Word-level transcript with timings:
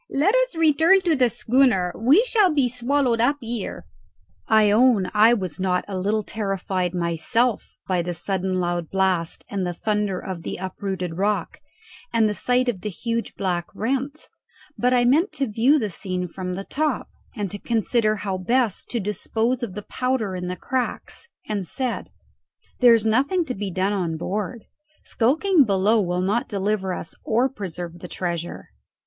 "Let 0.09 0.33
us 0.33 0.55
return 0.55 1.01
to 1.01 1.15
the 1.15 1.29
schooner. 1.29 1.93
We 1.95 2.23
shall 2.23 2.51
be 2.51 2.67
swallowed 2.67 3.21
up 3.21 3.37
here." 3.39 3.85
I 4.47 4.71
own 4.71 5.11
I 5.13 5.35
was 5.35 5.59
not 5.59 5.85
a 5.87 5.95
little 5.95 6.23
terrified 6.23 6.95
myself 6.95 7.77
by 7.87 8.01
the 8.01 8.15
sudden 8.15 8.59
loud 8.59 8.89
blast 8.89 9.45
and 9.47 9.63
the 9.63 9.73
thunder 9.75 10.17
of 10.19 10.41
the 10.41 10.57
uprooted 10.57 11.17
rock, 11.19 11.59
and 12.11 12.27
the 12.27 12.33
sight 12.33 12.67
of 12.67 12.81
the 12.81 12.89
huge 12.89 13.35
black 13.35 13.67
rent; 13.75 14.27
but 14.75 14.91
I 14.91 15.05
meant 15.05 15.33
to 15.33 15.45
view 15.45 15.77
the 15.77 15.91
scene 15.91 16.27
from 16.27 16.55
the 16.55 16.63
top, 16.63 17.07
and 17.35 17.51
to 17.51 17.59
consider 17.59 18.15
how 18.15 18.39
best 18.39 18.89
to 18.89 18.99
dispose 18.99 19.61
of 19.61 19.75
the 19.75 19.83
powder 19.83 20.35
in 20.35 20.47
the 20.47 20.55
cracks, 20.55 21.27
and 21.47 21.63
said, 21.63 22.09
"There 22.79 22.95
is 22.95 23.05
nothing 23.05 23.45
to 23.45 23.53
be 23.53 23.69
done 23.69 23.93
on 23.93 24.17
board; 24.17 24.63
skulking 25.03 25.63
below 25.63 26.01
will 26.01 26.21
not 26.21 26.49
deliver 26.49 26.91
us 26.91 27.13
or 27.23 27.47
preserve 27.49 27.99
the 27.99 28.07
treasure. 28.07 28.69